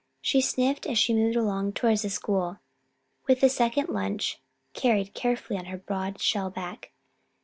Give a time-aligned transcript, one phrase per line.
[0.19, 2.57] She sniffed as she moved slowly along towards the school,
[3.27, 4.39] with the second lunch
[4.73, 6.91] carried carefully on her broad shell back.